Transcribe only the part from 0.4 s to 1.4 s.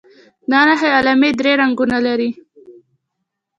دا نښې او علامې